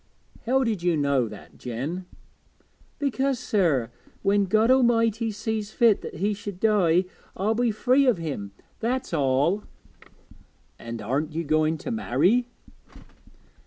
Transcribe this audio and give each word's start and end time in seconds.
'How 0.47 0.63
did 0.63 0.81
you 0.81 0.97
know 0.97 1.27
that, 1.27 1.59
Jen?' 1.59 2.07
'Because, 2.97 3.37
sir, 3.37 3.91
when 4.23 4.45
God 4.45 4.71
A'mighty 4.71 5.31
sees 5.31 5.69
fit 5.69 6.01
that 6.01 6.15
he 6.15 6.33
should 6.33 6.59
die, 6.59 7.05
I'll 7.37 7.53
be 7.53 7.69
free 7.69 8.07
o' 8.07 8.15
him, 8.15 8.51
that's 8.79 9.13
all.' 9.13 9.63
'And 10.79 11.03
aren't 11.03 11.33
you 11.35 11.43
going 11.43 11.77
to 11.77 11.91
marry?' 11.91 12.47